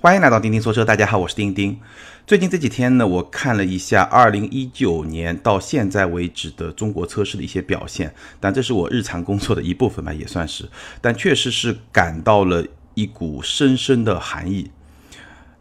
[0.00, 1.76] 欢迎来到钉钉说车，大家好，我是钉钉。
[2.24, 10.68] 最近这几天呢，我看了一下二零一九年到现在为止的中国车市的一些表现，但这是我日常工作的一部分吧，也算是。
[11.00, 12.64] 但确实是感到了
[12.94, 14.70] 一股深深的寒意，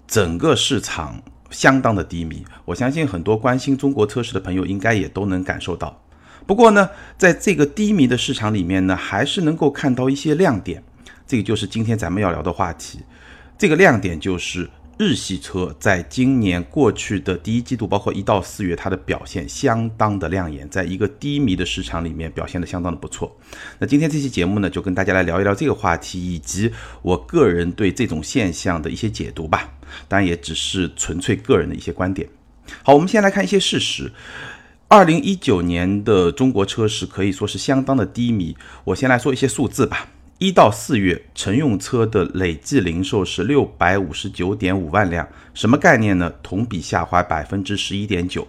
[0.08, 1.20] 整个市场
[1.50, 2.46] 相当的低迷。
[2.66, 6.00] 我相信很多关心中国车市的朋友应该也都能感受到。
[6.46, 10.84] 不过呢，在这个低迷的市场里面呢，还是能够看到一些亮点。
[11.26, 13.00] 这个就是今天咱们要聊的话题。
[13.58, 14.70] 这个亮点就是
[15.00, 23.36] 日系车在今年过去的第一季度，包括一到四月，它的表现相当的亮眼，在一个低迷的市场里面表现的相当的不错。
[23.80, 29.72] 那今天这期节目呢，就跟大家来聊一聊这个话题，以及我个人对这种现象的一些解读吧。
[30.08, 32.30] 当然，也只是纯粹个人的一些观点。
[32.84, 34.12] 好，我们先来看一些事实。
[34.88, 38.56] 二零一九年的中国车市可以说是相当的低迷。
[38.84, 40.10] 我先来说一些数字吧。
[40.40, 46.32] 一到四月，乘用车的累计零售是六百五十九点五万辆，什么概念呢？
[46.44, 48.48] 同比下滑百分之十一点九。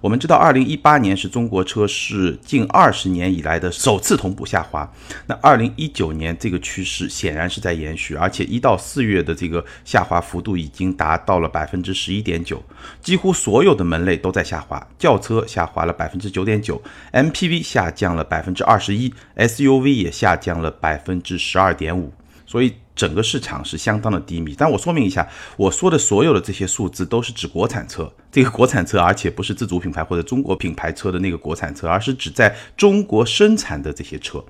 [0.00, 4.90] 我们知道，二零一八年是中国车市近二十年以来的首次同步下滑。
[5.26, 12.62] 那二零一九年这个趋势显然是在延续，而且一到四月的这个下滑幅度已经达到了百分之十一点九，
[13.02, 14.84] 几乎所有的门类都在下滑。
[14.98, 16.80] 轿车下滑了百分之九点九
[17.12, 22.10] ，MPV 下降了百分之二十一，SUV 也下降了百分之十二点五。
[22.46, 34.44] 所以整个市场是相当的低迷，但我说明一下，我说的所有的这些数字都是指国产车，这个国产车，而且不是自主品牌或者中国品牌车的那个国产车，而是指在中国生产的这些车，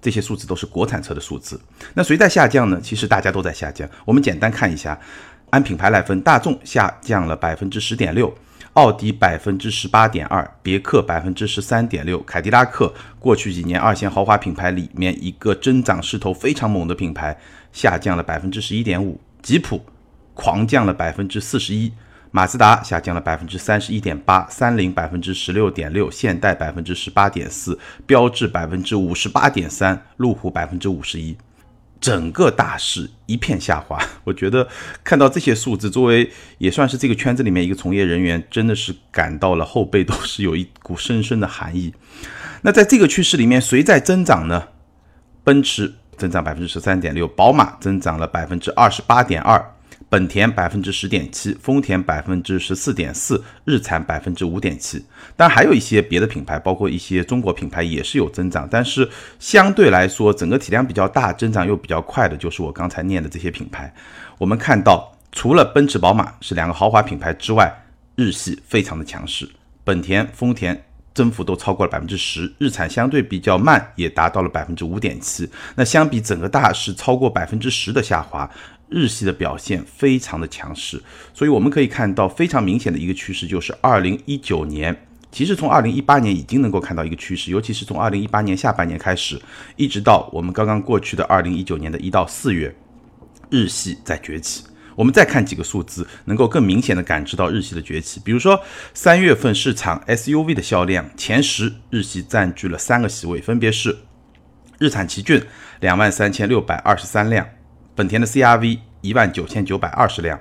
[0.00, 1.60] 这些数字都是国产车的数字。
[1.94, 2.80] 那谁在下降呢？
[2.80, 3.88] 其实大家都在下降。
[4.04, 4.96] 我们简单看一下，
[5.50, 8.32] 按品牌来分，大众下降了百分之十点六。
[8.74, 17.38] 奥迪百分之十八点二，别克百分之十三点六，凯迪拉克过去几年二线豪华品牌里面一个增长势头非常猛的品牌，
[17.72, 19.84] 下降了百分之十一点五，吉普
[20.34, 21.92] 狂降了百分之四十一，
[22.30, 31.36] 马自达下降了百分之三十一点八，三菱百分之十六点六，现代百分之十八点四，标致百分之五十八点三，路虎百分之五十一。
[32.00, 34.66] 整个大势一片下滑，我觉得
[35.04, 41.94] 看到这些数字，作为也算是这个圈子里面一个从业人员，真的是感到了后背都是有一股深深的寒意。
[42.62, 44.64] 那在这个趋势里面，谁在增长呢？
[45.44, 49.60] 奔驰增长百分之十三点六，宝马增长了百分之二十八点二。
[50.08, 55.04] 本田百分之十点七，丰田百分之十四点四，日产百分之五点七。
[55.36, 59.08] 当然还有一些别的品牌，包括一些中国品牌也是有增长，但是
[59.40, 63.92] 相对来说，整个体量比较大、增长又比较快的，就是我刚才念的这些品牌。
[64.38, 67.74] 我们看到，除了奔驰、宝马是两个豪华品牌之外，
[68.14, 69.48] 日系非常的强势，
[69.82, 70.84] 本田、丰田
[71.14, 75.48] 增幅都超过了百分之十，日产相对比较慢，也达到了百分之五点七。
[75.76, 78.50] 那相比整个大市超过百分之十的下滑。
[78.94, 81.02] 日系的表现非常的强势，
[81.32, 84.94] 所以我们可以看到非常明显的一个趋势，就是二零一九年，
[85.30, 89.40] 其实从二零一八年已经能够看到一个趋势，尤其是从二零一八年下半年开始，
[89.76, 92.74] 一直到我们刚刚过去的二零一九年的一到四月，
[93.48, 94.62] 日系在崛起。
[94.94, 98.20] 我们再看几个数字，能够更明显的感知到日系的崛起。
[98.24, 98.62] 比如说
[98.94, 103.98] 三月份市场 SUV 的销量前十，日系占据了三个席位，分别是
[104.78, 105.42] 日产奇骏
[105.80, 107.46] 两万三千六百二十三辆。
[107.94, 110.40] 本田的 CRV 一万九千九百二十辆，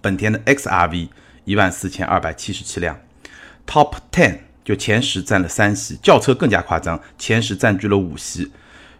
[0.00, 1.08] 本田的 XRV
[1.44, 3.00] 一万四千二百七十七辆
[3.66, 8.52] ，Top Ten 就前十占了三席，轿车更加夸张，前十占据了五席。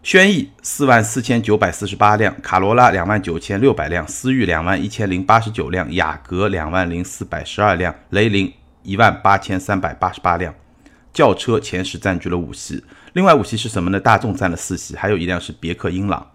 [0.02, 8.52] 轩逸四万四千九百四十八辆，卡罗拉两万九千六百辆，思域两万一千零八十九辆，雅阁两万零四百十二辆，雷凌
[8.82, 10.52] 一万八千三百八十八辆，
[11.12, 12.82] 轿车前十占据了五席。
[13.12, 14.00] 另外五席是什么呢？
[14.00, 16.32] 大众占了四席，还有一辆是别克英朗。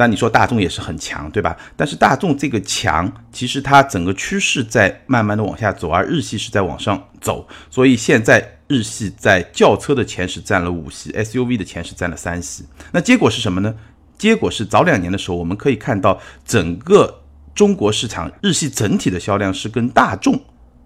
[0.00, 1.54] 但你说大众也是很强，对吧？
[1.76, 7.46] 但是大众这个强，其实它整个趋势在慢慢的往下走，而日系是在往上走。
[7.68, 12.64] 所以现在日系在轿车的前十占了五席，SUV 的前十占了三席。
[12.92, 13.74] 那结果是什么呢？
[14.16, 17.22] 结果是早两年的时候，我们可以看到整个
[17.54, 20.42] 中国市场日系整体的销量是跟大众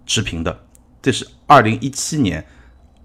[0.06, 0.58] 持平的，
[1.00, 2.44] 这是二零一七年、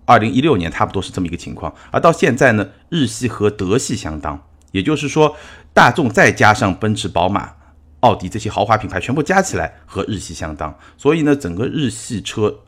[0.05, 1.71] 二零一六年差不多是这么一个情况。
[1.91, 4.43] 而到现在呢，日系和德系相当。
[4.71, 5.35] 也就是说，
[5.73, 7.51] 大众再加上奔驰、宝马、
[8.01, 10.77] 奥迪这些豪华品牌，全部加起来和日系相当。
[10.97, 12.59] 所以呢，整个日系车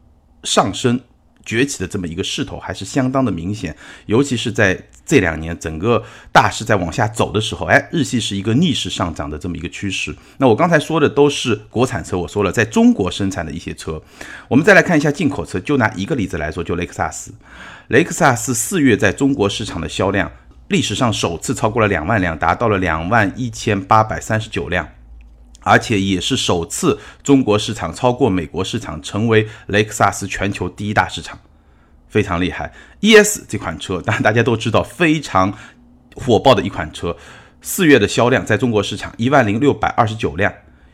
[0.44, 1.00] 上升
[1.46, 3.76] 崛起的这么一个势头还是相当的明显。
[4.08, 10.16] 尤其是在这两年整个大势在往下走的时候，哎，日系是一个逆势上涨的这么一个趋势。
[10.38, 14.02] 那我刚才说的都是国产车，我说了在中国生产的一些车。
[14.48, 17.34] 我们再来看一下进口车，就拿一个例子来说，就雷克萨斯。
[17.88, 20.32] 雷克萨斯四月在中国市场的销量。
[20.72, 24.88] 历史上首次超过了两万辆，达到了两万一千八百三十九辆。
[25.64, 31.38] 而且也是首次中国市场超过美国市场，成为雷克萨斯全球第一大市场，
[32.08, 32.74] 非常厉害。
[33.02, 35.54] ES 这款车，当然大家都知道非常
[36.16, 37.16] 火爆的一款车，
[37.62, 40.52] 四月的销量在中国市场一万零六百二十九辆。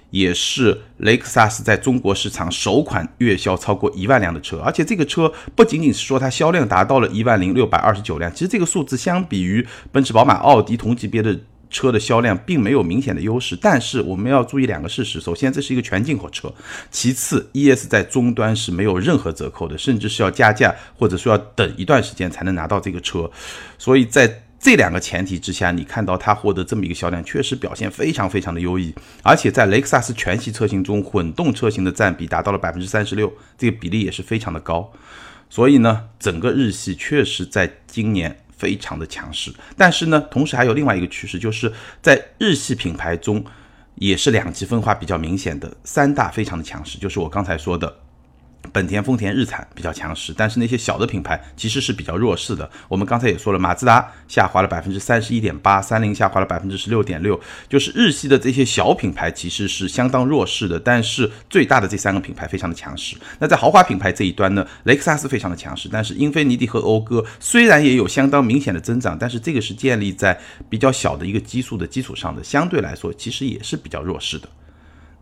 [0.10, 11.38] 也是雷克萨斯在中国市场首款月销超过一万辆的车，而且这个车不仅仅是说它销量达到了一万零六百二十九辆，其实这个数字相比于奔驰、宝马、奥迪同级别的
[11.70, 13.58] 车的销量并没有明显的优势。
[13.62, 16.48] 但是我们要注意两个事实：首先，这是一个全进口车；
[16.90, 23.30] 其次，ES 在终端是没有任何折扣的，甚至是要加价或者说要等一段时间才能拿到这个车。
[23.78, 28.94] 所以在这两个前提之下，你看到它获得这么一个销量，确实表现非常非常的优异，
[29.24, 34.92] 而且在雷克萨斯全系车型中，混动车型的占比达到了百分之三十六，这个比例也是非常的高。
[35.50, 39.54] 所以呢，整个日系确实在今年非常的强势。
[39.78, 41.72] 但是呢，同时还有另外一个趋势，就是
[42.02, 43.46] 在日系品牌中，
[43.96, 47.96] 也是两极分化比较明显的，三大非常的强势，就是我刚才说的。
[48.78, 52.70] 本田、丰田、日产比较强势，但是那些小的品牌其实是比较弱势的。
[52.88, 60.80] 我们刚才也说了，马自达下滑了百分之三十一点八，三菱下滑了百分之十六点六，就是日系的这些小品牌其实是相当弱势的。
[60.80, 63.18] 但是最大的这三个品牌非常的强势。
[63.40, 70.40] 那在豪华品牌这一端呢，雷克萨斯非常的强势，但是英菲尼迪和讴歌虽然也有相当明显的增长，但是这个是建立在
[70.70, 74.48] 比较小的一个基数的基础上的，相对来说其实也是比较弱势的。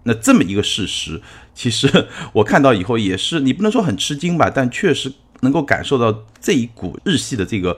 [0.07, 1.19] 那这么一个事实，
[1.53, 5.11] 其实 我看到以后也是，你不能说很吃惊吧，但确实
[5.41, 7.75] 能够感受到这一股日系的这个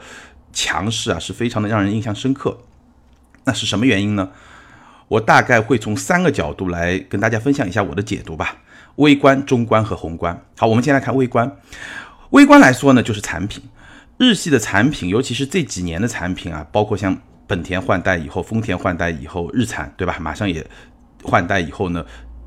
[0.51, 2.59] 强势啊，是非常的让人印象深刻。
[3.45, 4.29] 那是什么原因呢？
[5.07, 8.57] 我大概会从三个角度来跟大家分享一下我的解读吧：
[8.97, 10.45] 微观、中观和宏观。
[10.57, 11.49] 好，我们先来看微观。
[12.31, 13.63] 微观来说呢，就是产品，
[14.17, 20.17] 日系的产品，尤其是这几年的产品啊，包括像本田换代以后，丰田换代以后，日产对吧？
[20.19, 20.69] 马上也。
[21.27, 22.03] 换代以后呢，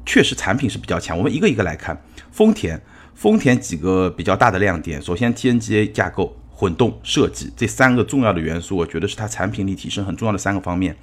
[0.07, 1.17] 确实产品是比较强。
[1.17, 1.97] 我们一个一个来看，
[2.33, 2.81] 丰田，
[3.15, 5.01] 丰田几个比较大的亮点。
[5.03, 10.97] 首先，TNGA 架构、混动设计这三个重要的元素，我觉得是它产品力提升很重要的三个方面。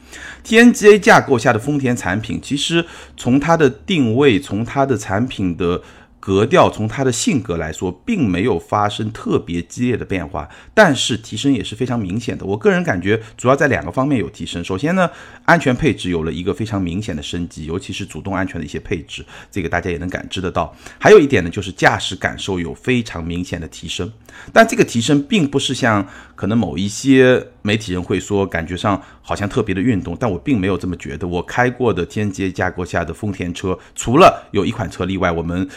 [0.44, 2.84] TNGA 架构下的丰田产品，其实
[3.16, 5.82] 从它的定位，从它的产品的。
[6.28, 12.46] 格调从他的性格来说，并没有发生特别激烈的变化，但是提升也是非常明显的。
[12.46, 14.62] 我个人感觉，主要在两个方面有提升。
[14.62, 15.10] 首先呢，
[15.46, 20.76] 安全配置有了一个非常明显的升级，尤其是主动安全的一些配置，这个大家也能感知得到。
[21.00, 24.12] 还有一点呢，就是驾驶感受有非常明显的提升。
[24.52, 31.28] 但这个提升并不是像可能某一些媒体人会说，感觉上好像特别的运动，但我并没有这么觉得。
[31.28, 35.68] 我开过的天阶架构下的丰田车，除了有一款车例外，我们。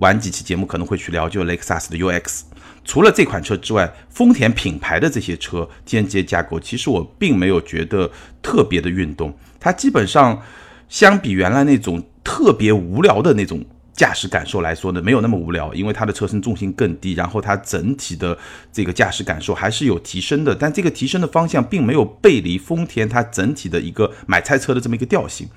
[0.00, 2.42] 晚几期节目可能会去聊，就雷克萨斯的 UX。
[2.84, 8.10] 除了这款车之外，丰田品牌的这些车间接架构，其实我并没有觉得
[8.42, 9.34] 特别的运动。
[9.58, 10.42] 它基本上
[10.86, 13.64] 相比原来那种特别无聊的那种
[13.96, 18.36] 驾驶感受来说呢，没有那么无聊，因为它的车身重心更低，然后它整体的
[18.70, 20.54] 这个驾驶感受还是有提升的。
[20.54, 25.48] 但这个提升的方向并没有背离丰田它整体的一个买菜车的这么一个调性。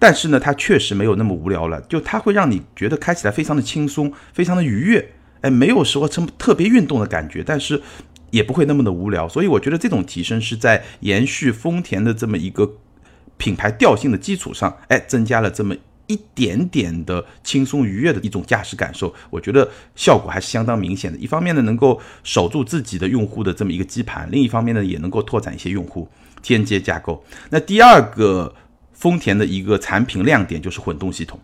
[0.00, 5.12] 但是呢，它确实没有那么无聊了，就它会让你觉得开起来非常的轻松，非常的愉悦，
[5.42, 7.80] 哎，没有说成特别运动的感觉，但是
[8.30, 12.78] 也不会那么的无聊，所以我觉得这种提升是在延续丰田的这么一个
[13.36, 15.76] 品牌调性的基础上，哎，增加了这么
[16.06, 21.18] 一点点的轻松愉悦的一种驾驶感受，我觉得效果还是相当明显的。
[21.18, 26.08] 一方面呢，能够守住自己的用户的这么一个基盘，另一方面呢，也能够拓展一些用户。
[26.42, 28.54] 天阶架构，那第二个。
[28.96, 31.38] 丰田的一个产品亮点就是混动系统。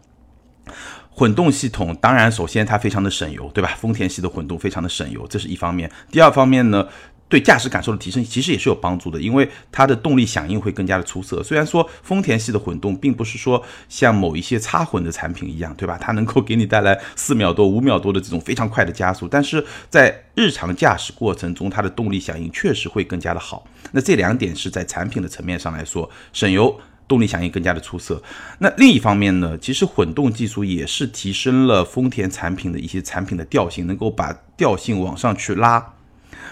[1.10, 3.74] 混动系统当然，首先它非常的省油，对吧？
[3.76, 5.90] 丰田系的混动非常的省油，这是一方面。
[6.10, 6.86] 第二方面呢，
[7.30, 11.42] 对驾驶感受的提升其实也是有帮助的，因为它的动力响应会更加的出色。
[11.42, 15.96] 虽然说丰田系的混动并不是说像某一些插混的产品一样，对吧？
[15.98, 23.64] 它能够给你带来四秒多、五秒多的这种非常快的加速，但是在日常驾驶过程中，它的动力响应确实会更加的好。
[23.92, 26.78] 那这两点是在产品的层面上来说，省油。
[27.08, 28.22] 动力响应更加的出色。
[28.60, 35.84] 那另一方面呢，其实混动技术也是提升了丰田产品的一些产品的调性，能够把调性往上去拉。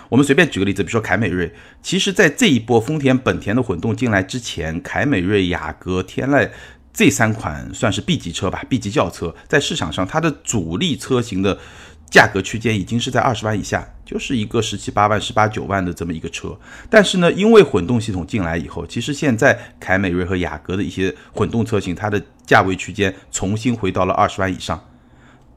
[0.08, 1.52] 我们随便举个例子，比如说凯美瑞，
[1.82, 6.50] 其实在这一波丰田、本田的混动进来之前，凯美瑞、雅阁、天籁
[6.92, 11.58] 这三款算是 B 级车吧，B 级轿车，在市场上它的主力车型的。
[12.10, 16.58] 价格区间已经是在二十万以下，就是一个十七八万、十八九万的这么一个车。
[16.88, 24.82] 但是呢，因为混动系统进来以后，其实现在凯美瑞和雅阁的一些混动车型，它的价位区间重新回到了二十万以上。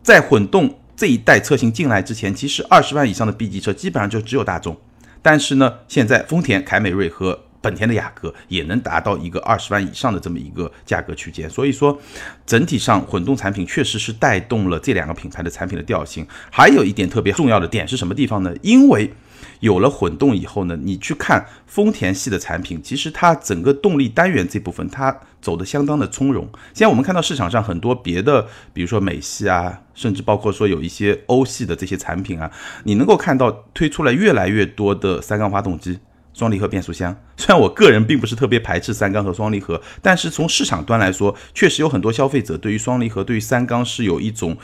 [0.03, 4.77] 在混动这一代车型进来之前，其实二十万以上的 B 级车基本上就只有大众。
[5.21, 11.49] 但是呢，现在丰田凯美瑞和本田的雅阁也能达到一个二十万以上的这么一个价格区间。
[11.49, 11.97] 所以说，
[12.45, 16.25] 整体上混动产品确实是带动了这两个品牌的产品的调性。
[16.49, 18.53] 还有一点特别重要的点是什么地方呢？
[18.61, 19.13] 因为
[19.59, 26.47] 有了混动以后呢，你去看丰田系的产品，其实它整个动力单元这部分它走的相当的从容。
[26.73, 32.51] 现在我们看到市场上很多别的，比如说美系啊，甚至包括说有一些欧系的这些产品啊，
[32.85, 35.99] 你能够看到推出来越来越多的三缸发动机、
[36.33, 37.15] 双离合变速箱。
[37.37, 44.57] 虽然我个人并不是特别排斥三缸和双离合，但是从市场端来说，确实有很多消费者对于双离合、对于三缸是有一种。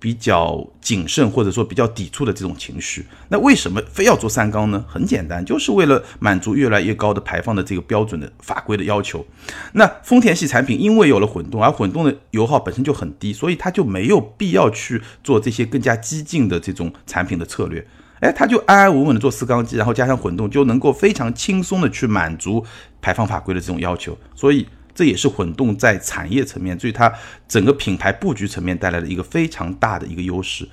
[0.00, 4.84] 比较谨慎或者说比较抵触的这种情绪，那为什么非要做三缸呢？
[4.86, 9.26] 很简单，就是为了满足越来越高的排放的这个标准的法规的要求。
[9.72, 17.84] 那丰田系产品因为有了混动，而混动的油耗本身就很低，所以它就没有必要去做这些更加激进的这种产品的策略。
[18.20, 22.64] 哎，它就安安稳稳的做四缸机，然后加上混动，就能够非常轻松的去满足
[23.00, 24.16] 排放法规的这种要求。
[24.34, 24.66] 所以。
[24.94, 27.12] 这也是混动在产业层面，对它
[27.46, 30.68] 整个品牌布局层面带来的一个非常大的一个优势。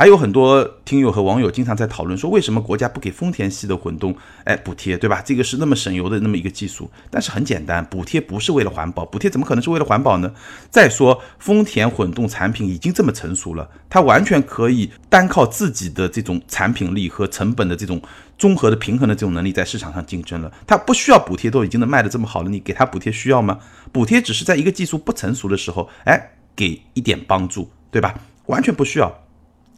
[0.00, 5.20] 还有很多听友和网友经常在讨论说，为什么国家不给丰田系的混动哎补贴，对吧？
[5.22, 10.32] 这个是那么省油的那么一个技术，但是很简单，补贴不是为了环保，补贴怎么可能是为了环保呢？
[10.70, 18.00] 再说丰田混动产品已经这么成熟了，它完全可以单靠自己的这种产品力和成本的这种
[18.38, 23.58] 综合的平衡的这种能力在市场上竞争了，它不需要补贴都已经能卖的这么好了，你给它补贴需要吗？
[23.92, 28.14] 补贴只是在一个技术不成熟的时候，哎，给一点帮助，对吧？
[28.46, 29.19] 完全不需要。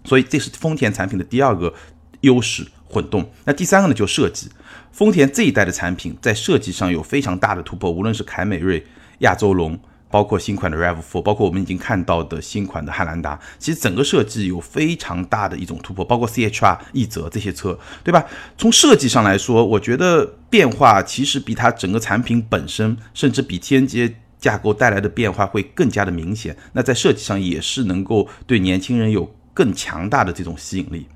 [0.04, 1.72] 所以这是丰田产品的第二个
[2.20, 3.30] 优势，混动。
[3.44, 4.48] 那第三个呢，就设计。
[4.90, 8.84] 丰田这一代的产品在设计上有非常大的突破，无论是凯美瑞、
[9.20, 9.78] 亚洲龙，
[10.10, 18.22] 包括新款的 RAV4，包括我们已经看到的新款的汉兰达，其实整个设计有非常大的一种突破，包括 CHR、奕泽这些车，对吧？
[18.58, 26.54] 从设计上来说，我觉得变化其实比它整个产品本身，甚至比 TNGA 架构带来的变化会更加的明显。
[26.74, 29.34] 那在设计上也是能够对年轻人有。
[29.54, 31.06] 更强大的这种吸引力，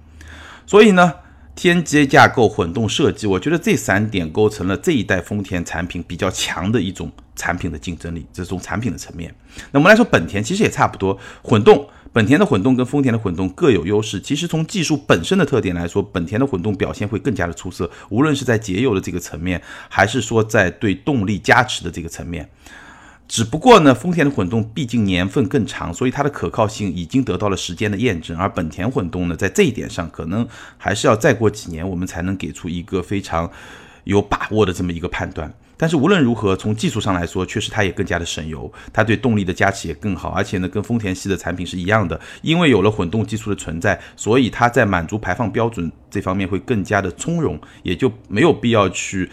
[0.67, 1.13] 所以呢，
[1.55, 9.35] 天阶架构、混动设计，我觉得这三点构成了这一代丰田产品比较强的一种产品的竞争力，这种产品的层面。
[9.73, 14.21] 那我们来说本田，其实也差不多，混动，本田的混动跟丰田的混动各有优势。
[14.21, 22.47] 其实从技术本身的特点来说，本田的混动表现会更加的出色，无论是在节油的这个层面，还是说在对动力加持的这个层面。
[23.29, 28.37] 只不过呢，丰田的混动毕竟年份更长，所以它的可靠性已经得到了时间的验证。
[28.37, 30.47] 而本田混动呢，在这一点上可能
[30.79, 33.51] 还是要再过几年，我们才能给出一个非常
[34.05, 35.53] 有把握的这么一个判断。
[35.77, 40.31] 但是无论如何，从技术上来说，确实它也更加的省油，它对动力的加持也更好。
[40.31, 49.29] 而且呢，跟丰田系的产品是一样的，因为有了混动技术的存在，所以它在满足排放标准这方面会更加的从容，也就没有必要去。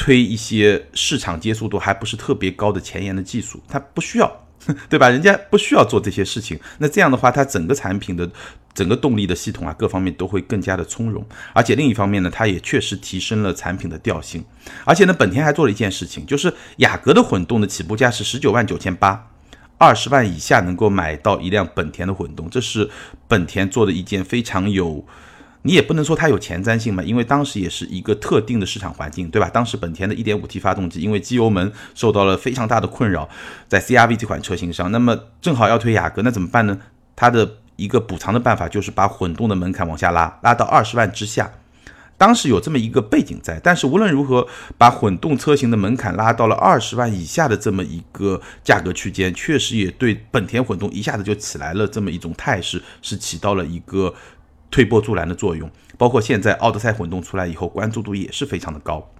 [0.00, 4.46] 推一些市场接受度还不是特别高的前沿的技术，它不需要，
[4.88, 5.10] 对吧？
[5.10, 6.58] 人家不需要做这些事情。
[6.78, 8.26] 那这样的话，它整个产品的
[8.72, 11.22] 整个动力的系统啊，各方面都会更加的从容。
[11.52, 14.42] 而且另一方面呢，它也确实提升了产品的调性。
[14.86, 19.28] 而且呢，本田还做了一件事情，就是雅阁的混动的起步价是十九万九千八，
[19.76, 22.88] 二十万以下能够买到一辆本田的混动，这是
[23.28, 25.04] 本田做的一件非常有。
[25.62, 29.50] 你也不能说它有前瞻性嘛，因为当时也是一个特定的市场环境，对吧？
[29.50, 33.28] 当时本田的 1.5T 发动机因为机油门受到了非常大的困扰，
[33.68, 36.78] 在 CRV 这款车型上，那么正好要推雅阁，那怎么办呢？
[37.14, 41.52] 它的一个补偿的办法就是把混动的门槛往下拉，拉到二十万之下。
[42.16, 44.46] 当时有这么一个背景在，但是无论如何，
[44.78, 54.14] 把混动车型的门槛拉到了二十万以下的这么一个价格区间，确实也对本田混动一下子就起来了这么一种态势，是起到了一个。
[54.70, 59.12] 推波助澜的作用，包括现在奥德赛混动出来以后，关注度也是非常的高。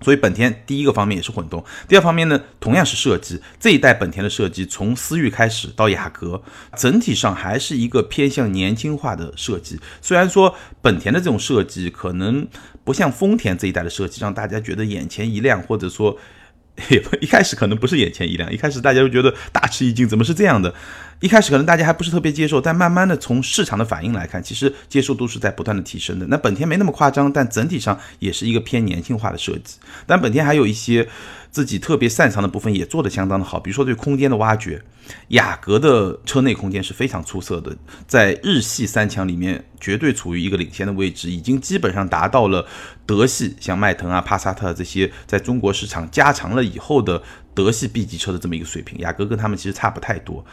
[0.00, 3.42] 所以本田第一个方面也是混动，第二方面呢，同样是设计。
[3.58, 6.40] 这一代本田的设计，从思域开始到雅阁，
[6.76, 9.80] 整体上还是一个偏向年轻化的设计。
[10.00, 12.46] 虽然说本田的这种设计可能
[12.84, 16.16] 不像丰田这一代的设计，让大家觉得眼前一亮，或者说
[16.90, 20.72] 也不一开始可能不是眼前一亮，一开始大家都觉得大吃一惊，怎么是这样的？
[21.20, 26.26] 一开始可能大家还不是特别接受，但慢慢的从市场的反应来看，其实接受度是在不断的提升的。
[26.28, 29.78] 那本田没那么夸张，但整体上也是一个偏年轻化的设计。
[30.06, 31.08] 但本田还有一些
[31.50, 34.80] 自己特别擅长的部分，也做得相当的好，比如说对空间的挖掘。
[35.28, 37.74] 雅阁的车内空间是非常出色的，
[38.06, 42.64] 在日系三强里面绝对处于一个领先的位置，已经基本上达到了
[43.06, 47.22] 德系像迈腾啊、帕萨特这些在中国市场加长了以后的
[47.54, 48.98] 德系 B 级车的这么一个水平。
[48.98, 50.44] 雅阁跟他们其实差不太多。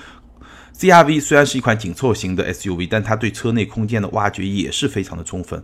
[0.77, 5.63] CRV 虽然是一款紧凑型的 SUV，但它对车内空间的挖掘也是非常的充分。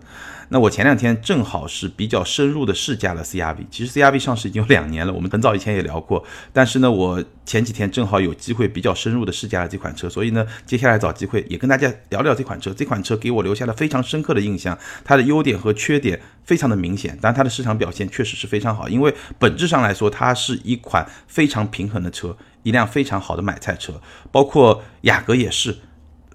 [0.53, 6.21] 那我前两天正好是比较深入的试驾了 CRV，其实 CRV 上市已经有两年了，我们很早以前也聊过。
[6.51, 12.73] 但是呢，我前几天正好有机会比较深入的试驾了这款车，所以呢，接下来找机会也跟大家聊聊这款车。
[12.73, 22.35] 这款车给我留下了非常深刻的印象，它的优点和缺点非常的明显，但它的市场表现确实是非常好，因为本质上来说，它是一款非常平衡的车。
[22.63, 23.99] 一辆非常好的买菜车，
[24.31, 25.75] 包括雅阁也是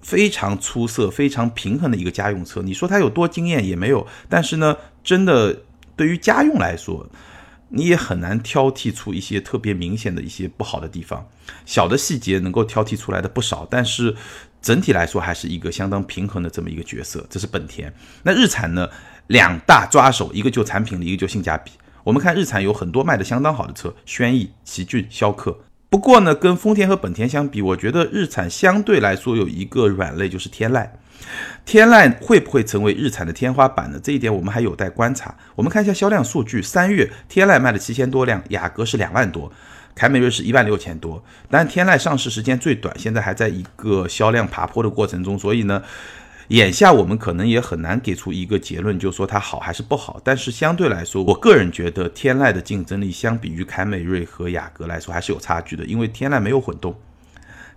[0.01, 2.61] 非常出色、非常平衡的一个家用车。
[2.61, 5.63] 你说它有多惊艳也没有，但是呢，真的
[5.95, 7.07] 对于家用来说，
[7.69, 11.27] 你也很难挑剔出一些特别明显的一些不好的地方。
[11.65, 14.15] 小的细节能够挑剔出来的不少，但是
[14.61, 17.25] 整体来说还是一个相当平衡的这么一个角色。
[17.29, 17.93] 这是本田。
[18.23, 18.89] 那日产呢？
[19.27, 21.71] 两大抓手，一个就产品力，一个就性价比。
[22.05, 25.59] 我们看日产有很多卖的相当好的车，轩逸、奇骏、逍客。
[25.89, 30.87] 不过呢，跟丰田和本田相比，我觉得日产相对来说有一个软肋，就是天籁。
[31.65, 33.99] 天籁会不会成为日产的天花板呢？
[34.01, 35.35] 这一点我们还有待观察。
[35.55, 39.51] 我们看一下销量数据，三月天籁卖了七千多辆，雅阁是两万多，
[39.95, 41.23] 凯美瑞是一万六千多。
[41.49, 45.81] 但天籁上市时间最短，现在还在一个销量爬坡的过程中，所以呢。
[46.49, 50.21] 眼下我们可能也很难给出一个结论，就说它好还是不好。
[50.23, 56.97] 但是相对来说，我个人觉得天籁的竞争力相比于凯美瑞和雅阁来说还是有差距的，因为天籁没有混动，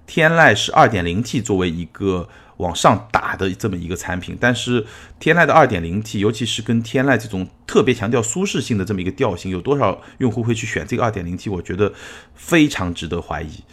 [0.06, 4.38] 天籁是 2.0T 作为一个往上打的这么一个产品。
[4.40, 4.86] 但是
[5.18, 11.50] 天籁的 2.0T，尤其是跟天籁这种特别强调舒适性的这么一个调性，有多少用户会去选这个 2.0T？
[11.50, 11.92] 我觉得
[12.36, 13.64] 非常值得怀疑。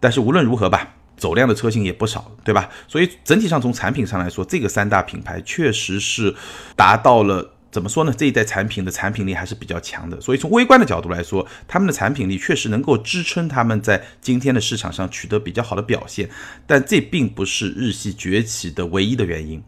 [0.00, 0.96] 但是无论如何吧。
[1.22, 2.68] 走量的车型也不少，对吧？
[2.88, 6.34] 所以整体上从产品上来说，这个三大品牌确实是
[6.74, 8.12] 达到了怎么说呢？
[8.18, 10.20] 这一代产品的产品力还是比较强的。
[10.20, 16.28] 所以从微观的角度来说，他们的产品力确实能够支撑他们在今天的市场上取得比较好的表现。
[16.66, 19.62] 但这并不是日系崛起的唯一的原因，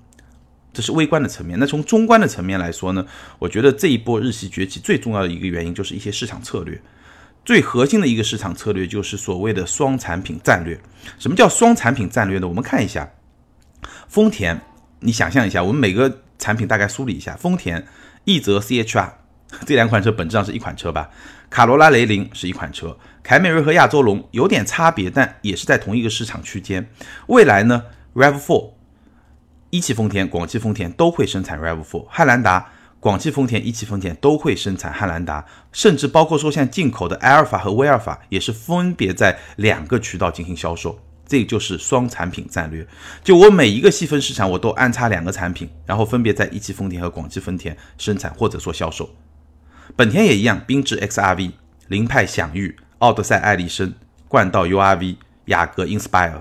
[0.73, 1.57] 这是微观的层面。
[1.61, 3.07] 那从中观的层面来说呢？
[3.39, 6.83] 我觉得这一波日系崛起最重要的一个原因就是一些市场策略。
[7.45, 10.81] 最核心的一个市场策略就是所谓的双产品战略。
[11.19, 12.49] 什么叫双产品战略呢？
[12.49, 13.11] 我们看一下，
[14.09, 14.59] 丰田，
[15.01, 17.37] 你想象一下，我们每个产品大概梳理一下。
[17.37, 17.87] 丰田
[18.25, 19.13] 奕泽 CHR
[19.67, 21.11] 这两款车本质上是一款车吧？
[21.51, 26.89] 卡罗拉雷凌是一款车，凯美瑞和亚洲龙有点差别，但也是在同一个市场区间。
[27.29, 28.71] 未来呢，RAV4，
[29.71, 32.73] 一汽丰田、广汽丰田都会生产 RAV4，汉兰达。
[33.05, 42.87] 广汽丰田、一汽丰田都会生产汉兰达，甚至包括说像进口的埃尔法和威尔法也是分别在两个渠道进行销售，这就是双产品战略。
[43.23, 49.11] 就我每一个细分市场我都安插两个产品，然后分别在一汽丰田和广汽丰田生产或者说销售。
[49.95, 51.53] 本田也一样，缤智 XRV、
[51.89, 53.93] 凌派享域、奥德赛艾力绅、
[54.29, 56.41] 冠道 URV、雅阁 Inspire，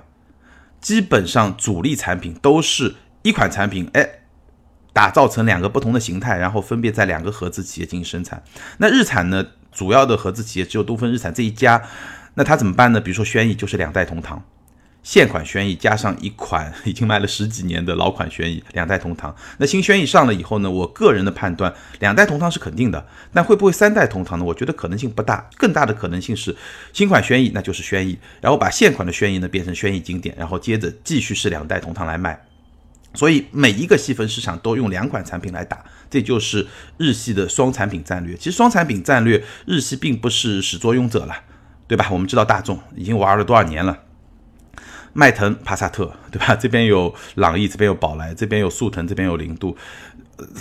[0.79, 4.22] 基本上主力产品都是一款产品，哎。
[4.93, 8.41] 打造成两个不同的形态，然后分别在两个合资企业进行生产。
[8.77, 9.45] 那日产呢？
[9.73, 11.81] 主要的合资企业只有东风日产这一家，
[12.35, 13.01] 那它怎么办呢？
[13.01, 14.39] 比如说轩逸就是两代同堂，
[15.01, 19.35] 现款轩逸加上一款已经卖了十几年的老款轩逸，两代同堂。
[19.57, 20.69] 那新轩逸上了以后呢？
[20.69, 23.03] 我个人的判断，两代同堂是肯定的。
[23.31, 24.45] 那会不会三代同堂呢？
[24.45, 26.55] 我觉得可能性不大，更大的可能性是
[26.93, 32.39] 新款轩逸那就是轩逸，然后把现款的轩逸呢变成轩逸经典，然后接着继续是两代同堂来卖。
[33.13, 36.65] 所以每一个细分市场都用两款产品来打，这就是
[36.97, 38.35] 日系的双产品战略。
[38.35, 41.35] 其实双产品战略，日系并不是始作俑者了，
[41.87, 42.07] 对吧？
[42.11, 43.99] 我们知道大众已经玩了多少年了，
[45.13, 46.55] 迈腾、帕萨特，对吧？
[46.55, 49.77] 这边有朗逸，这边有宝来，这边有速腾，这边有零度，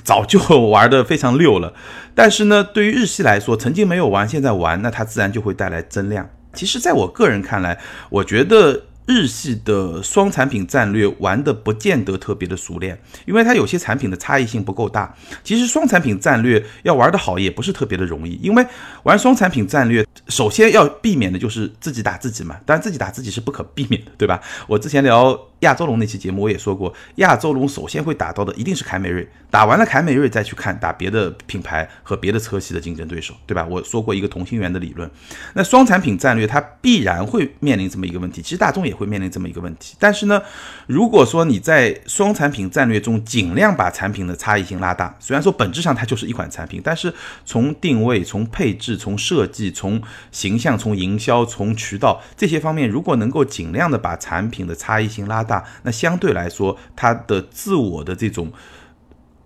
[0.04, 0.38] 早就
[0.68, 1.72] 玩的非常溜了。
[2.14, 6.28] 但是呢，对于日系来说，曾经没有玩，现在玩，那它自然就会带来增量。
[6.52, 8.82] 其实，在我个人看来，我觉得。
[9.12, 15.14] 日系的双产品战略玩的不见得特别的熟练，因为它有些产品的差异性不够大。
[15.44, 18.64] 其实双产品战略要玩得好也不是特别的容易，因为
[19.02, 22.56] 玩双产品战略，首先要避免的就是自己打自己嘛。
[22.64, 24.40] 当然自己打自己是不可避免的，对吧？
[24.66, 33.66] 我之前聊亚洲龙那期节目我也说过，亚洲龙首先会打到的一定是凯美瑞，打完了凯美瑞再去看打别的品牌和别的车系的竞争对手，对吧？
[33.68, 35.10] 我说过一个同心圆的理论，
[35.54, 38.40] 那双产品战略它必然会面临这么一个问题。
[38.40, 38.92] 其实大众也。
[38.92, 40.40] 也会面临这么一个问题，但是呢，
[40.86, 47.12] 如果说你在双产品战略中尽量把产品的差异性拉大，虽然说本质上它就是一款产品，但是
[47.44, 58.52] 从定位、从配置、从设计、从形象、从营销、从渠道这些方面，如果能够尽量的把产品的差异性拉大，那相对来说它的自我的这种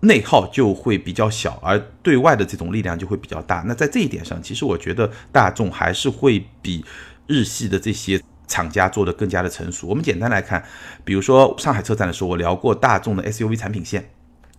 [0.01, 3.63] 内耗就会比较小，而对外的这种力量就会比较大。
[3.65, 6.85] 那在这一点上，其实我觉得大众还是会比
[7.25, 8.21] 日系的这些。
[8.47, 9.87] 厂家做的更加的成熟。
[9.87, 10.63] 我们简单来看，
[11.03, 14.09] 比如说上海车展的时候，我聊过大众的 SUV 产品线。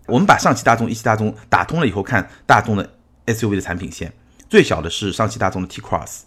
[0.07, 2.91] 我们把上汽大众、一汽大众打通了以后，看大众的
[3.27, 4.11] SUV 的产品线，
[4.49, 6.21] 最小的是上汽大众的 T Cross，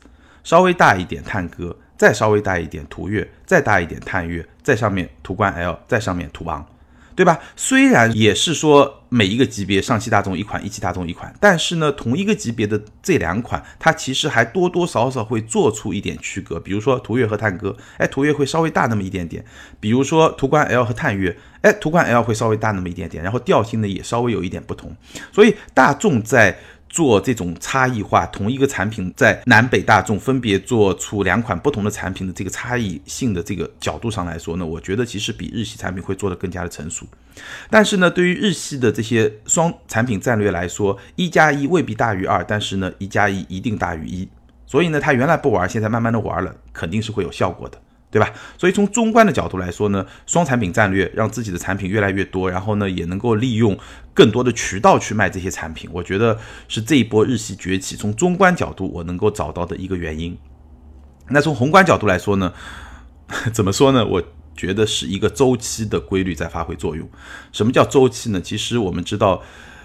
[0.44, 6.64] 稍微大一点探歌，再稍微大一点途岳，再大一点探岳，再上面途观 L，再上面途昂。
[7.22, 7.40] 对吧？
[7.56, 16.60] 虽然也是说每一个级别上汽大众一款，一汽大众一款，但是呢，同一个级别的这两款，它其实还多多少少会做出一点区隔。
[16.60, 19.44] 比如说途岳和探歌，哎，途岳会稍微大那么一点点；
[19.80, 23.24] 比如说途观 L 和探岳，哎，途观 L 会稍微大那么一点点。
[23.24, 24.96] 然后调性呢也稍微有一点不同。
[25.32, 26.58] 所以大众在。
[26.92, 37.08] 做这种差异化，同一个产品在南北大众分别做出两款不同的产品的这个差异性的这个角度上来说呢，我觉得其实比日系产品会做得更加的成熟。
[37.70, 44.28] 但是呢，对于日系的这些双产品战略来说，一加一未必大于二，但是呢，一加一一定大于一。
[44.68, 47.78] 所以呢，他原来不玩，现在慢慢的玩了，肯定是会有效果的。
[48.12, 48.30] 对吧？
[48.58, 53.78] 所以从中观的角度来说呢，双产品战略让自己的产品越来越多，然后呢，也能够利用
[54.14, 55.90] 更多的渠道去卖这些产品。
[55.94, 60.38] 我觉得是这一波日系崛起，从中观角度我能够找到的一个原因。
[61.30, 62.54] 那从宏观角度来说呢，
[63.54, 64.06] 怎么说呢？
[64.06, 64.22] 我
[64.54, 67.10] 觉得是一个周期的规律在发挥作用。
[67.54, 68.42] 什么叫周期呢？
[68.42, 69.42] 其实我们知道，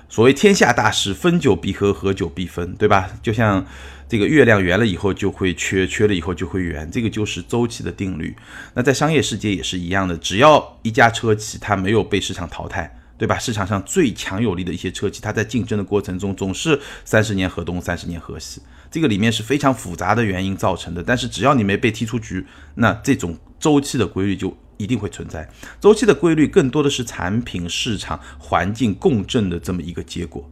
[0.09, 3.11] 所谓天下大势，分久必合，合久必分，对吧？
[3.23, 3.67] 就像。
[4.09, 8.37] 这个月亮圆了以后就会缺，缺了以后就会圆，这个就是周期的定律。
[8.75, 13.37] 那在商业世界也是一样的，只要一家车企它没有被市场淘汰，对吧？
[13.37, 21.03] 市场上最强有力的一些车企，它在竞争的过程中总是三十年河东，三十年河西，这个里面是非常复杂的原因造成的。
[21.03, 25.49] 但是只要你没被踢出局，那这种周期的规律就一定会存在。
[25.81, 30.49] 周期的规律更多的是产品、市场、环境共振的这么一个结果。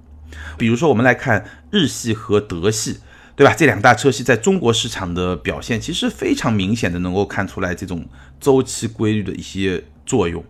[0.58, 2.98] 比如说，我们来看日系和德系。
[3.36, 3.52] 对吧？
[3.52, 8.06] 这两大车系在中国市场的表现，其实非常明显的能够看出来这种
[8.38, 10.44] 周期规律的一些作用。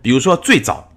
[0.00, 0.89] 比如说，最早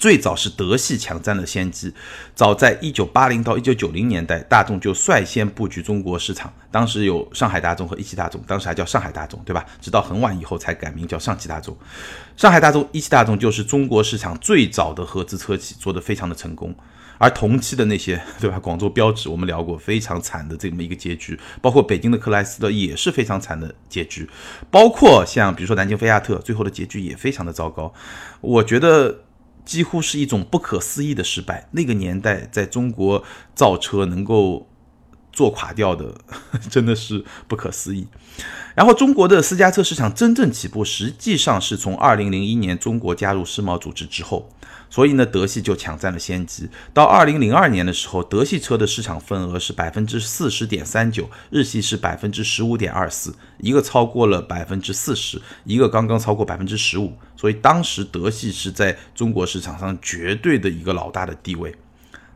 [0.00, 1.92] 最早是德系抢占了先机，
[2.34, 6.50] 早在一九八零到一九九零年代，大众就率先布局中国市场。
[6.70, 9.62] 当时有上海大众和一汽大众，当时还叫上海大众，对吧？
[9.78, 11.76] 直到很晚以后才改名叫上汽大众。
[12.34, 16.74] 上海大众、一汽大众就是中国市场最早的合资车企，做得非常的成功。
[17.18, 18.58] 而同期的那些， 对吧？
[18.58, 24.26] 广州标致，我们聊过非常惨的这么一个结局，包括北京的克莱斯勒也是非常惨的结局，
[24.70, 27.92] 包括像比如说南京菲亚特，最后的结局也非常的糟糕。
[28.40, 29.24] 我觉得
[29.64, 31.68] 几乎是一种不可思议的失败。
[31.72, 34.68] 那个年代在中国造车能够
[35.32, 36.14] 做垮掉的，
[36.70, 38.06] 真的是不可思议。
[38.74, 44.50] 然后中国的私家车市场真正起步，实际上是从二零零一年中国加入世贸组织之后。
[44.90, 46.68] 所以呢，德系就抢占了先机。
[46.92, 57.14] 到二零零二年的时候，德系车的市场份额是百分之四十点三九，日系是百分之十五点二四，一个超过了百分之四十，一个刚刚超过百分之十五。
[57.36, 61.74] 所以当时德系是在中国市场上绝对的一个老大的地位。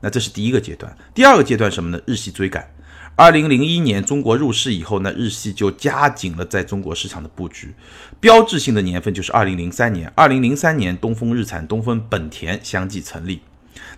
[0.01, 0.97] 那这是第一个阶段。
[1.13, 2.01] 第二个阶段什么呢？
[2.07, 2.71] 日系追赶。
[3.17, 7.73] 二零零一年中国入市以后呢，日系就加紧了在中国市场的布局。
[8.19, 10.13] 标志性的年份就是二零零三年。
[10.17, 13.41] 二零零三年，东风日产、东风本田相继成立。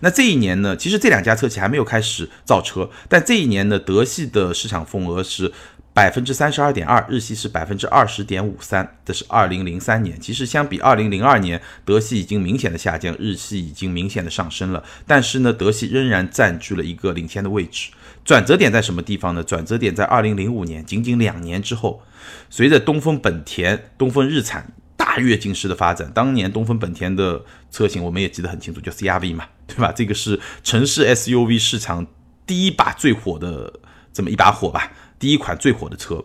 [0.01, 5.51] 那这一年呢，其实这两家车企还没有开始造车，但这一年呢，德系的市场份额是。
[5.93, 10.21] 百分之三十二点二，日系是百分之二十点五三，这是二零零三年。
[10.21, 14.83] 其实相比二零零二年，德系已经明显的下降，日系已经明显的上升了。
[15.07, 17.89] 但是呢，德系仍然占据了一个领先的位置。
[18.27, 19.41] 转折点在什么地方呢？
[19.41, 22.03] 转折点在二零零五年，仅仅两年之后，
[22.49, 29.93] 随着东风本田、东风日产大跃进式的发展，当年东风本田的车型我们也记得很清楚，叫 CRV 嘛，对吧？
[29.93, 32.05] 这个是城市 SUV 市场
[32.45, 33.71] 第一把最火的
[34.11, 34.91] 这么一把火吧。
[35.17, 36.21] 第一款最火的车，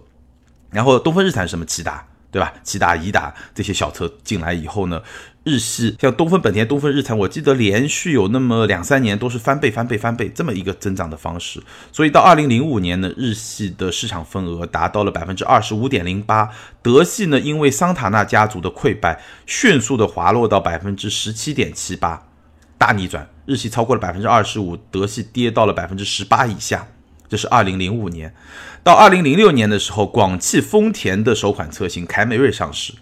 [0.70, 2.52] 然后东风日产什么骐达，对吧？
[2.64, 5.00] 骐达、颐达这些小车进来以后呢，
[5.44, 11.60] 日系像东风本田、东风日产，我记得连续有那么两三年都是翻倍、翻倍、翻倍这么一个增长的方式。
[11.90, 16.50] 所以到二零零五年呢，日系的市场份额达到了百分之二十五点零八，
[16.80, 22.28] 德系呢因为桑塔纳家族的溃败，迅速的滑落到百分之十七点七八，
[22.78, 26.86] 大逆转，日系超过了百分之二十五，德系跌到了百分之十八以下。
[27.28, 28.32] 这是二零零五年，
[28.84, 32.92] 到二零零六年的时候，广汽丰田的首款车型凯美瑞上市。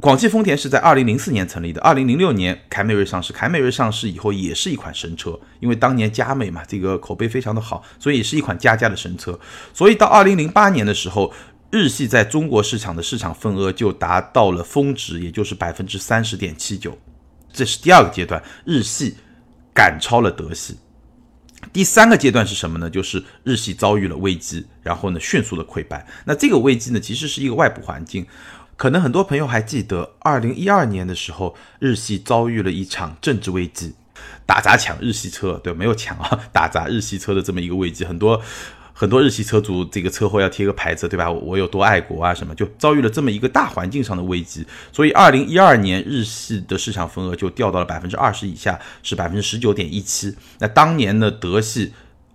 [0.00, 3.32] 广汽丰田是在二零零四年成立的，二零零六年凯美瑞上市。
[3.32, 9.38] 凯美瑞上市以后也是一款神车，因为当年佳美嘛，这个口碑非常的好，所以也是一款加价的神车。
[9.74, 11.32] 所以到二零零八年的时候，
[11.72, 16.96] 日系在中国市场的市场份额就达到了峰值，也就是百分之三十点七九。
[17.52, 19.16] 这是第二个阶段，日系
[19.74, 20.78] 赶超了德系。
[21.72, 22.88] 第三个阶段是什么呢？
[22.88, 26.06] 就是日系遭遇了危机，然后呢迅速的溃败。
[26.24, 28.24] 那这个危机呢，其实是一个外部环境。
[28.78, 33.94] 可能很多朋友还记得，二零一二年的时候，日系遭遇了一场政治危机，
[34.46, 38.40] 打砸抢日系车，对，没有抢啊， 打砸日系车的这么一个危机，很多
[38.92, 41.28] 很多日系车主这个车后要贴个牌子，对吧？
[41.28, 50.36] 我有多爱国啊，什么就遭遇了这么一个大环境上的危机，所以二零一二年日系的市场份额就掉到了百分之二十以下，是百分之十九点一七。
[50.60, 51.92] 那当年呢，德系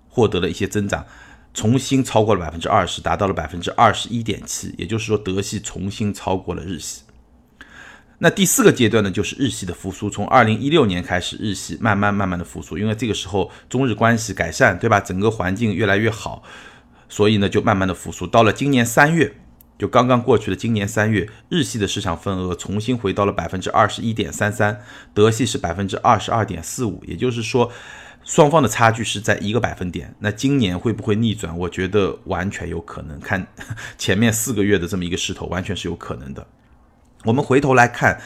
[0.10, 1.06] 获得了一些增长。
[1.54, 7.04] 重新超过了百分之二十，达到了百分之二十一点七，也就是说德系重新超过了日系。
[8.20, 10.10] 那第四个阶段呢，就是日系的复苏。
[10.10, 15.00] 从二零一六年开始，日系慢慢慢慢的复苏，因为这个时候中日关系改善，对吧？
[15.00, 16.42] 整个环境越来越好，
[17.08, 18.26] 所以呢就慢慢的复苏。
[18.26, 19.36] 到了今年三月，
[19.78, 24.82] 就刚刚过去的今年三月，日系的市场份额重新回到了百分之二十一点三三，
[25.14, 27.72] 德系是百分之二十二点四五，也就是说。
[28.24, 31.58] 双方的差距是在一个百分点，那今年会不会逆转？
[31.58, 33.20] 我觉得完全有可能。
[33.20, 33.46] 看
[33.98, 36.48] 前面四个月的这么一个势头，完全是有可能的。
[37.26, 38.22] 我们回头来看，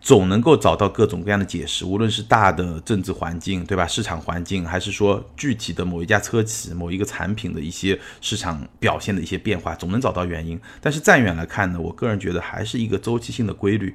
[0.00, 3.86] 总能够找到各种各样的解释，无论是大的政治环境，对吧？
[3.86, 10.60] 市场环境，还是说具体的某一家车企、某一个产品的一些市场表现的一些变化，总能找到原因。
[10.80, 13.94] 但是站远来看呢，我个人觉得还是一个周期性的规律。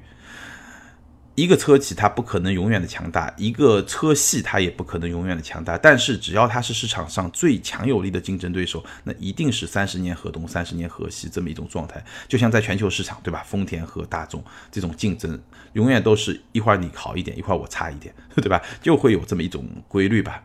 [1.37, 5.77] 一个车企它不可能永远的强大，一个车系它也不可能永远的强大。
[5.77, 12.03] 但是只要它是市场上最强有力的竞争对手，那一定是三十年河东，三十年河西这么一种状态。
[12.27, 13.43] 就像在全球市场，对吧？
[13.45, 15.39] 丰田和大众这种竞争，
[15.73, 18.59] 永远都是一会儿你好一点，一会儿我差一点，对吧？
[18.81, 20.41] 就会有这么一种规律吧。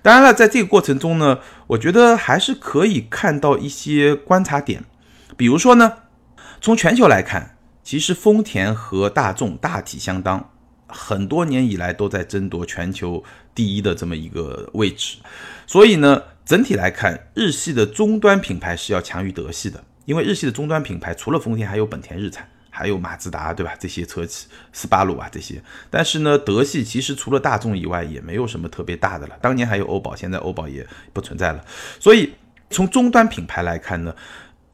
[0.00, 4.84] 当然了，在这个过程中呢，我觉得还是可以看到一些观察点，
[5.36, 5.92] 比如说呢，
[6.60, 7.55] 从全球来看。
[7.86, 10.50] 其实丰田和大众大体相当，
[10.88, 13.22] 很多年以来都在争夺全球
[13.54, 15.18] 第一的这么一个位置。
[15.68, 23.72] 所以呢，整体来看，日系的终端品牌是要强于德系的，因为日系的终端品牌除了丰田，还有本田、日产，还有马自达，对吧？
[23.78, 25.62] 这些车企，斯巴鲁啊这些。
[25.88, 29.38] 但是呢，德系其实除了大众以外，也没有什么特别大的了。
[29.40, 31.64] 当年还有欧宝，现在欧宝也不存在了。
[32.00, 32.32] 所以
[32.68, 34.12] 从终端品牌来看呢。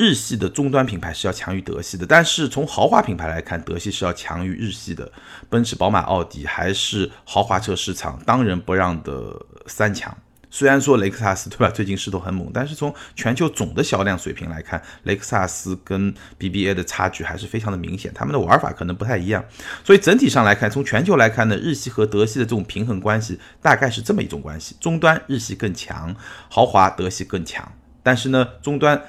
[0.03, 5.13] 日系的终端品牌是要强于德系的，但是从豪华品牌来看，德系是要强于日系的。
[5.49, 9.33] 奔驰、宝马、奥迪还是豪华车市场当仁不让的
[9.69, 10.13] 三强。
[10.51, 19.45] 虽然说雷克萨斯对吧，最近势头很猛，但是从全球总的销量水平来看，雷克萨斯跟 BBA 的差距还是非常的明显，他们的玩法可能不太一样。
[19.85, 26.13] 所以整体上来看，从全球来看呢，日系和德系的这种平衡关系大概是这么一种关系：终端日系更强，
[26.51, 27.71] 豪华德系更强。
[28.03, 29.01] 但是呢，终端。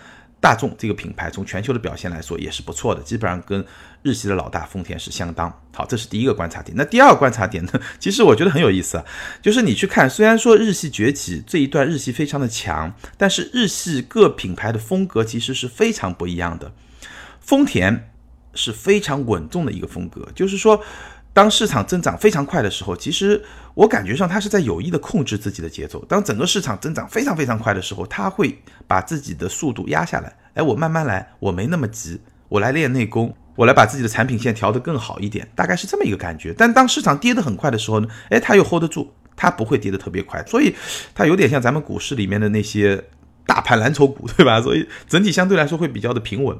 [0.44, 3.66] 大众这个品牌从全球的表现来说也是不错的，基本上跟
[4.02, 5.86] 日系的老大丰田是相当好。
[5.86, 6.76] 这是第一个观察点。
[6.76, 7.72] 那第二个观察点呢？
[7.98, 9.06] 其实我觉得很有意思啊，
[9.42, 16.74] 就是你去看，虽然说日系崛起这一段日系非常的强，但是日系各品牌的风格其实是非常不一样的。
[17.40, 18.12] 丰田
[18.54, 20.84] 是非常稳重的一个风格，就是说。
[21.34, 23.44] 当市场增长非常快的时候，其实
[23.74, 26.06] 我感觉上它是在有意的控制自己的节奏。
[26.06, 28.56] 当整个市场增长非常非常快的时候，它会
[28.88, 30.32] 把自己的速度压下来。
[30.54, 36.54] 哎，我慢慢来，我没那么急，我来练内功，我来把自己的产品线调得更好一点，大概是这么一个感觉。
[36.56, 40.76] 但当市场跌得很快的时候呢，哎，它又 hold 得住，它不会跌得特别快，所以
[41.16, 43.04] 它有点像咱们股市里面的那些
[43.48, 44.62] 大盘蓝筹股，对吧？
[44.62, 46.56] 所以整体相对来说会比较的平稳。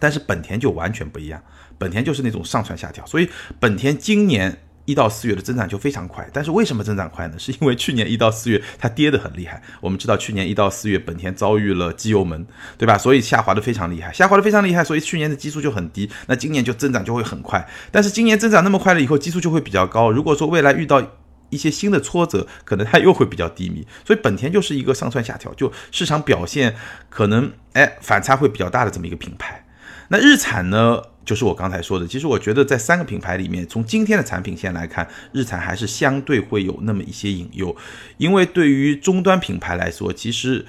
[0.00, 1.40] 但是本田就完全不一样。
[1.78, 6.28] 本田就是那种上蹿下跳，所以本田今年一到四月的增长就非常快。
[6.32, 7.38] 但是为什么增长快呢？
[7.38, 9.62] 是因为去年一到四月它跌得很厉害。
[9.80, 12.98] 我们知道去年一到四月本田遭遇了机油门，对吧？
[12.98, 16.10] 所以下滑的非常厉害，下滑的非常厉害，所以去年的基数就很低。
[16.26, 17.66] 那今年就增长就会很快。
[17.90, 20.10] 但是今年增长那么快了以后，基数就会比较高。
[20.10, 21.02] 如果说未来遇到
[21.48, 23.86] 一些新的挫折，可能它又会比较低迷。
[24.04, 26.74] 所以本田就是一个上蹿下跳，就市场表现
[27.08, 29.64] 可能哎反差会比较大的这么一个品牌。
[30.12, 31.00] 那日产呢？
[31.22, 37.76] 就是我刚才说的，其实我觉得在三个品牌里面，从今天的产品线来看，日产还是相对会有那么一些隐忧，
[38.16, 40.66] 因为对于终端品牌来说，其实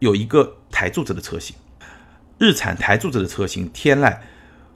[0.00, 1.54] 有一个台柱子的车型，
[2.38, 4.18] 日产台柱子的车型天籁，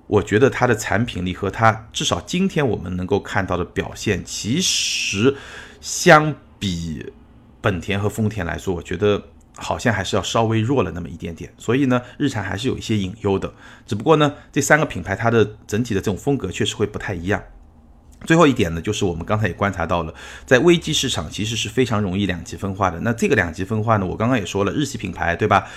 [0.06, 5.34] 我觉得它的产品力和它至少今天我们能够看到的表现，其实
[5.80, 7.12] 相比
[7.60, 9.20] 本田和丰田来说，我觉得。
[9.56, 13.52] 好像还是要稍微弱了那么一点点，所以呢，日产还是有一些隐忧的。
[13.86, 17.42] 只不过呢，这三个品牌它的整体的这种风格确实会不太一样。
[18.24, 20.14] 最后一点呢，就是我们刚才也观察到了，
[20.46, 22.98] 在危机市场其实是非常容易两极分化的。
[23.00, 25.68] 那这个两极分化呢，我刚刚也说了，日系品牌对吧？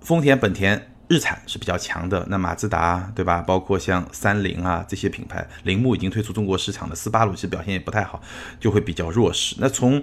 [0.00, 2.24] 丰田、本田、日产是比较强的。
[2.28, 3.42] 那马自达对吧？
[3.42, 8.22] 包括像三菱啊这些品牌，铃木已经退出中国市场的，斯巴鲁其实表现也不太好，
[8.60, 9.56] 就会比较弱势。
[9.58, 10.00] 那从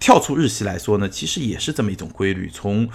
[0.00, 2.50] 跳出日系来说呢，其实也是这么一种规律。
[2.52, 2.88] 从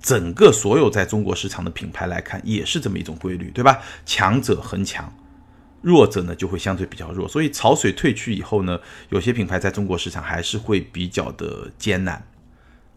[0.00, 3.80] 整个所有在中国市场的品牌来看，也是这么一种规律，对吧？
[4.04, 5.12] 强者恒强，
[5.80, 7.26] 弱者呢就会相对比较弱。
[7.26, 12.24] 所以潮水退去以后呢，有些品牌在中国市场还是会比较的艰难。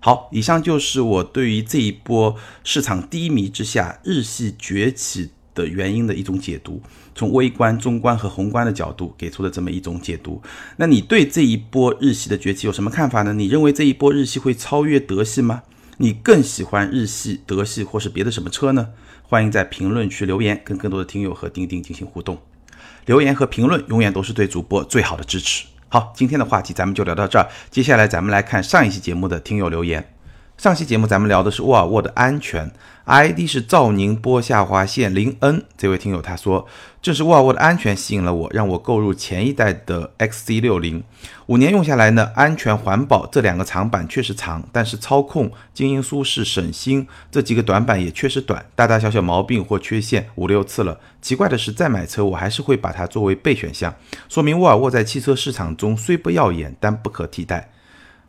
[0.02, 6.82] 好，以上就是我对于这一波市场低迷之下日系崛起的原因的一种解读，
[7.20, 10.42] 从微观、中观和宏观的角度给出的这么一种解读。
[10.78, 13.34] 那你对这一波日系的崛起有什么看法呢？
[13.34, 15.64] 你认为这一波日系会超越德系吗？
[15.98, 18.88] 你更喜欢日系、德系或是别的什么车呢？
[19.24, 22.38] 欢迎在评论区留言，跟更多的听友和钉钉进行互动。
[23.06, 25.66] 留言和评论永远都是对主播最好的支持。
[25.90, 27.50] 好，今天的话题咱们就聊到这儿。
[27.70, 30.19] 接下来咱们来看上一期节目的听友留言。
[30.60, 32.70] 上期节目咱们聊的是沃尔沃的安全
[33.06, 36.68] ，ID 是赵宁波下划线零 N 这位听友他说，
[37.02, 41.04] 正是沃尔沃的安全吸引了我，让我购入前一代的 XC60。
[41.46, 51.00] 五年用下来呢，安全环保这两个长板确实长，但是操控、经营舒适、省心这几个短板也确实短，大大小小毛病或缺陷五六次了。
[51.22, 53.96] 奇怪的是，再买车我还是会把它作为备选项，
[54.28, 57.72] 说明沃尔沃在汽车市场中虽不耀眼，但不可替代。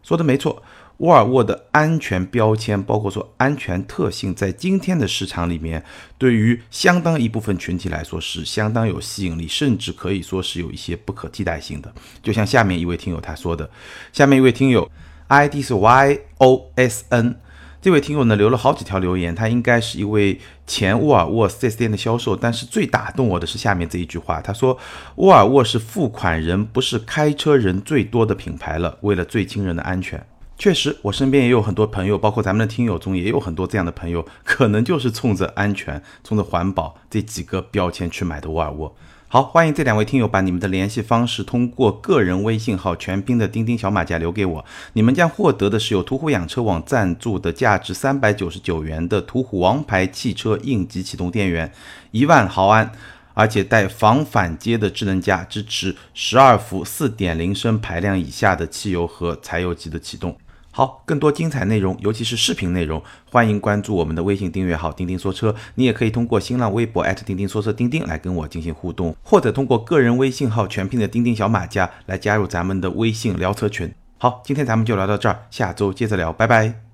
[0.05, 0.63] 说的没错。
[1.01, 5.83] 沃尔沃的安全标签，包括说安全特性，在今天的市场里面，
[6.19, 11.91] 对于相当一部分群体来说是相当有吸引力，甚至可以说是有一些不可替代性的。
[12.23, 13.71] 就像下面一位听友他说的，
[14.13, 14.91] 下面一位听友
[15.29, 17.37] ID 是 YOSN，
[17.81, 24.77] 这位听友呢留了好几条留言，他应该是一位前沃尔沃 4S 店的销售，但是最打动我的是下面这一句话，他说
[25.17, 30.23] 沃尔沃是付款人不是开车人最多的品牌了，为了最亲人的安全。
[30.61, 38.95] 确实，我身边也有很多朋友，包括咱们的听友中也有很多这样的朋友，可能就是冲着安全、冲着环保这几个标签去买的沃尔沃。
[39.27, 51.73] 好，欢迎这两位听友把你们的联系方式通过个人微信号全拼的钉钉小马甲留给我，你们将获得的是由途虎养车网赞助的价值三百九十九元的途虎王牌汽车应急启动电源，
[52.11, 52.93] 一万毫安。
[53.33, 60.37] 而且带防反接的智能加，支持十二伏四点零升排量以下的汽油和柴油机的启动。
[60.73, 65.55] 好，更多精彩内容，尤其是视频内容，欢迎关注我们的微信订阅号“钉钉说车”。
[65.75, 73.93] 你也可以通过新浪微博钉钉说车钉钉来跟我进行互动，或者通过个人微信号全拼的钉钉小马甲来加入咱们的微信聊车群。
[74.19, 76.90] 好，今天咱们就聊到这儿，下周接着聊，拜拜。